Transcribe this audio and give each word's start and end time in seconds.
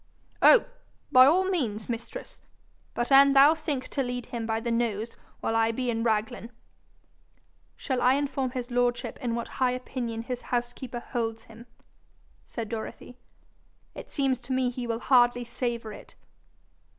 'Oh, 0.41 0.65
by 1.11 1.27
all 1.27 1.43
means, 1.47 1.87
mistress! 1.87 2.41
but 2.95 3.11
an' 3.11 3.33
thou 3.33 3.53
think 3.53 3.87
to 3.89 4.01
lead 4.01 4.25
him 4.25 4.47
by 4.47 4.59
the 4.59 4.71
nose 4.71 5.09
while 5.41 5.55
I 5.55 5.71
be 5.71 5.91
in 5.91 6.01
Raglan,' 6.01 6.51
'Shall 7.77 8.01
I 8.01 8.15
inform 8.15 8.49
his 8.49 8.71
lordship 8.71 9.19
in 9.21 9.35
what 9.35 9.47
high 9.61 9.73
opinion 9.73 10.23
his 10.23 10.41
housekeeper 10.41 11.01
holds 11.01 11.43
him?' 11.43 11.67
said 12.47 12.67
Dorothy. 12.67 13.19
'It 13.93 14.09
seems 14.09 14.39
to 14.39 14.53
me 14.53 14.71
he 14.71 14.87
will 14.87 15.01
hardly 15.01 15.45
savour 15.45 15.93
it.' 15.93 16.15